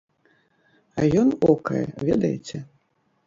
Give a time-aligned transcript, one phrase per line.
[1.01, 2.57] А ён окае, ведаеце.